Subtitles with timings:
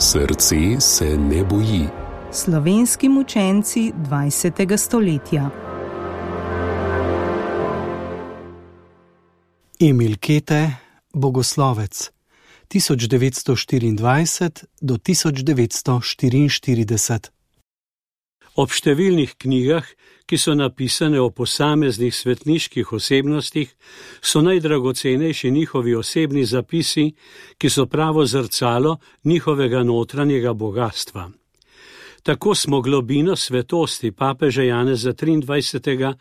[0.00, 1.88] Srce se ne boji.
[2.32, 4.76] Slovenski mučenci 20.
[4.76, 5.50] stoletja.
[9.80, 10.70] Emil Kete,
[11.14, 12.10] bogoslovec
[12.68, 17.30] 1924 do 1944.
[18.58, 19.86] Ob številnih knjigah,
[20.28, 23.70] ki so napisane o posameznih svetniških osebnostih,
[24.20, 27.12] so najdragocenejši njihovi osebni zapisi,
[27.58, 31.28] ki so pravo zrcalo njihovega notranjega bogatstva.
[32.22, 36.14] Tako smo globino svetosti papeža Janeza 23.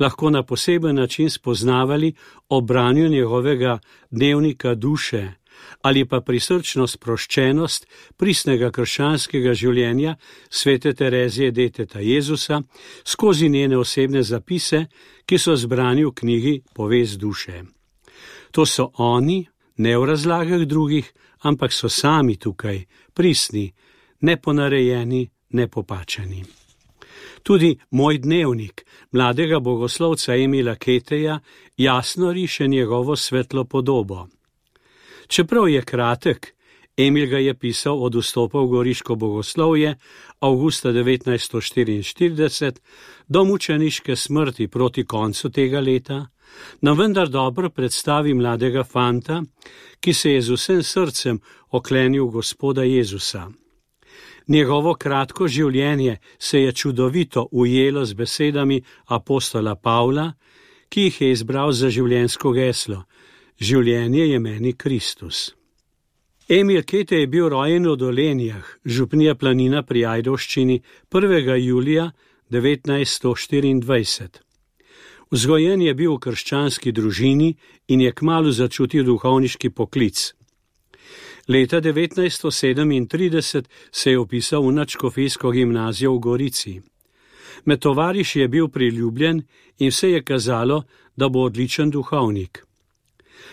[0.00, 2.14] lahko na poseben način spoznavali
[2.48, 3.78] ob branju njegovega
[4.10, 5.41] dnevnika duše
[5.82, 10.16] ali pa prisrčno sproščenost pristnega krščanskega življenja
[10.50, 12.62] svete Terezije deteta Jezusa
[13.04, 14.86] skozi njene osebne zapise,
[15.26, 17.62] ki so zbrani v knjigi Povez duše.
[18.52, 22.84] To so oni, ne v razlagah drugih, ampak so sami tukaj,
[23.14, 23.72] pristni,
[24.20, 26.44] neponarejeni, nepopačeni.
[27.42, 31.40] Tudi moj dnevnik, mladega bogoslovca Emila Keteja,
[31.76, 34.28] jasno riše njegovo svetlo podobo.
[35.32, 36.54] Čeprav je kratek,
[36.96, 39.94] Emil ga je pisal od vstopa v goriško bogoslovje
[40.40, 42.80] avgusta 1944
[43.28, 46.26] do mučeniške smrti proti koncu tega leta,
[46.80, 49.42] nam vendar dobro predstavi mladega fanta,
[50.00, 53.48] ki se je z vsem srcem oklenil gospoda Jezusa.
[54.48, 60.32] Njegovo kratko življenje se je čudovito ujelo z besedami apostola Pavla,
[60.88, 63.04] ki jih je izbral za življensko geslo:
[63.60, 65.52] Življenje je meni Kristus.
[66.48, 71.56] Emil Kete je bil rojen v Dolenjah, župnija planina pri Ajdoščini 1.
[71.60, 72.10] julija
[72.50, 74.40] 1924.
[75.30, 77.54] Vzgojen je bil v krščanski družini
[77.88, 80.34] in je kmalo začutil duhovniški poklic.
[81.48, 86.80] Leta 1937 se je upisal v Načkofijsko gimnazijo v Gorici.
[87.64, 89.42] Med tovariši je bil priljubljen
[89.78, 90.82] in vse je kazalo,
[91.16, 92.64] da bo odličen duhovnik.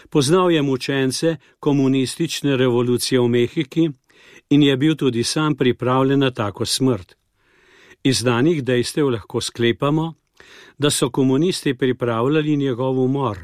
[0.09, 3.89] Poznal je mučence komunistične revolucije v Mehiki
[4.49, 7.15] in je bil tudi sam pripravljen na tako smrt.
[8.03, 10.13] Iz danih dejstev lahko sklepamo,
[10.77, 13.37] da so komunisti pripravljali njegov umor.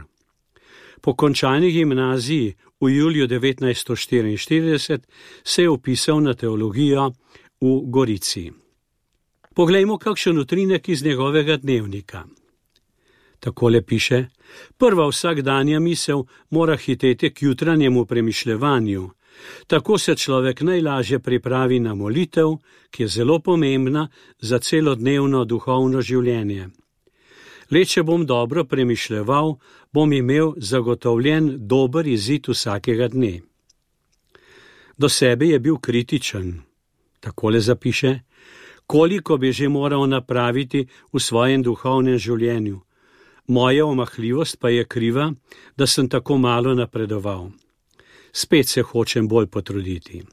[1.01, 4.99] Po končani gimnaziji v juliju 1944
[5.43, 7.11] se je upisal na teologijo
[7.61, 8.51] v Gorici.
[9.55, 12.23] Poglejmo, kakšen utrinek iz njegovega dnevnika.
[13.39, 14.25] Takole piše:
[14.77, 19.09] Prva vsakdanja misel mora hiteti k jutranjemu premišljevanju.
[19.67, 22.57] Tako se človek najlažje pripravi na molitev,
[22.89, 24.07] ki je zelo pomembna
[24.39, 26.69] za celodnevno duhovno življenje.
[27.71, 29.57] Le če bom dobro premišljeval,
[29.93, 33.41] bom imel zagotovljen dober izid vsakega dne.
[34.97, 36.61] Do sebe je bil kritičen.
[37.19, 38.19] Takole zapiše:
[38.85, 42.84] Koliko bi že moral napraviti v svojem duhovnem življenju?
[43.47, 45.33] Moja omahljivost pa je kriva,
[45.77, 47.49] da sem tako malo napredoval.
[48.31, 50.23] Spet se hočem bolj potruditi.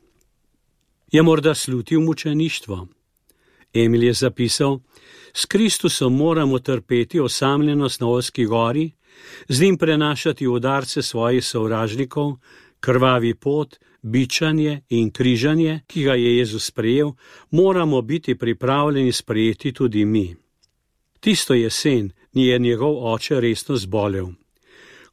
[1.12, 2.88] Je morda slutil mučeništvo?
[3.74, 4.78] Emil je zapisal:
[5.32, 8.90] S Kristusom moramo trpeti osamljenost na Olski gori,
[9.48, 12.36] z njim prenašati udarce svojih sovražnikov,
[12.80, 17.12] krvavi pot, bičanje in križanje, ki ga je Jezus sprejel,
[17.50, 20.36] moramo biti pripravljeni sprejeti tudi mi.
[21.20, 22.10] Tisto jesen
[22.40, 24.26] je njegov oče resno zbolel.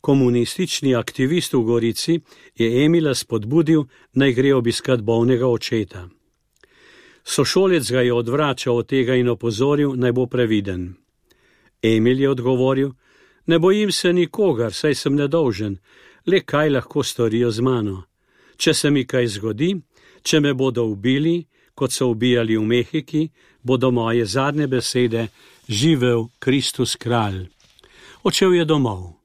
[0.01, 2.19] Komunistični aktivist v Gorici
[2.55, 6.07] je Emila spodbudil, naj gre obiskat bolnega očeta.
[7.23, 10.95] Sošolec ga je odvračal od tega in opozoril, naj bo previden.
[11.81, 12.91] Emil je odgovoril:
[13.45, 15.77] Ne bojim se nikogar, saj sem nedolžen,
[16.25, 18.03] le kaj lahko storijo z mano.
[18.57, 19.75] Če se mi kaj zgodi,
[20.23, 21.45] če me bodo ubili,
[21.79, 23.29] kot so ubijali v Mehiki,
[23.63, 25.27] bodo moje zadnje besede:
[25.69, 27.47] Živel Kristus kralj.
[28.23, 29.15] Očel je domov.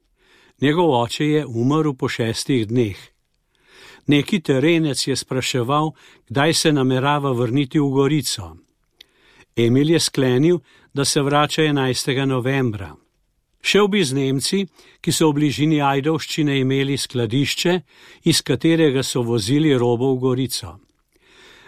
[0.61, 2.97] Njegov oče je umrl po šestih dneh.
[4.07, 5.91] Neki terenec je spraševal,
[6.29, 8.55] kdaj se namerava vrniti v Gorico.
[9.55, 10.59] Emil je sklenil,
[10.93, 12.25] da se vrača 11.
[12.25, 12.95] novembra.
[13.61, 14.65] Šel bi z Nemci,
[15.01, 17.79] ki so v bližini Ajdovščine imeli skladišče,
[18.23, 20.84] iz katerega so vozili robo v Gorico.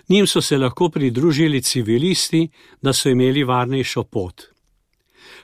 [0.09, 2.48] Njim so se lahko pridružili civilisti,
[2.81, 4.44] da so imeli varnejšo pot.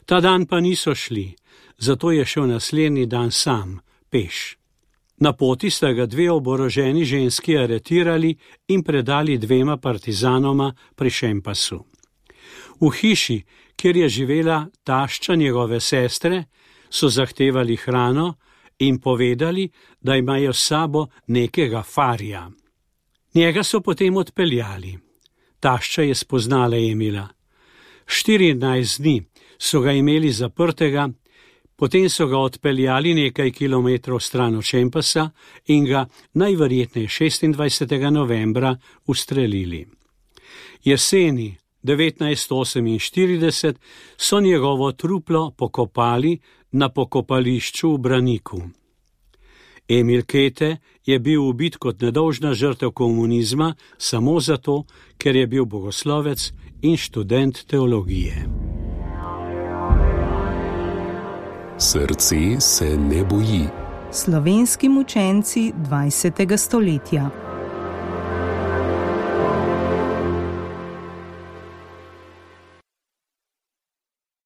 [0.05, 1.35] Ta dan pa niso šli,
[1.77, 3.79] zato je šel naslednji dan sam,
[4.09, 4.57] peš.
[5.17, 8.35] Na poti sta ga dve oboroženi ženski aretirali
[8.67, 11.85] in predali dvema partizanoma pri Šempasu.
[12.81, 13.43] V hiši,
[13.75, 16.43] kjer je živela tašča njegove sestre,
[16.89, 18.33] so zahtevali hrano
[18.79, 19.69] in povedali,
[20.01, 22.51] da imajo s sabo nekega farja.
[23.33, 24.97] Njega so potem odpeljali.
[25.59, 27.27] Tašča je spoznala Emila.
[28.05, 29.23] 14 dni
[29.57, 31.09] so ga imeli zaprtega,
[31.75, 35.29] potem so ga odpeljali nekaj kilometrov stran od Čempasa
[35.65, 38.09] in ga najverjetneje 26.
[38.09, 38.77] novembra
[39.07, 39.87] ustrelili.
[40.83, 43.73] Jeseni 1948
[44.17, 46.39] so njegovo truplo pokopali
[46.71, 48.61] na pokopališču v Braniku.
[49.89, 54.83] Emil Kete je bil ubit kot nedolžna žrtev komunizma samo zato,
[55.17, 56.51] ker je bil bogoslovec
[56.81, 58.47] in študent teologije.
[61.77, 63.67] Srce se ne boji.
[64.11, 66.57] Slovenski mučenci 20.
[66.57, 67.52] stoletja.